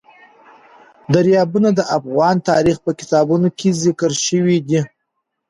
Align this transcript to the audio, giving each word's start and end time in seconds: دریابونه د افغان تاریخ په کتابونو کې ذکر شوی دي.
دریابونه 1.13 1.69
د 1.75 1.79
افغان 1.97 2.35
تاریخ 2.49 2.77
په 2.85 2.91
کتابونو 2.99 3.47
کې 3.59 3.69
ذکر 3.83 4.11
شوی 4.25 4.57
دي. 4.67 4.79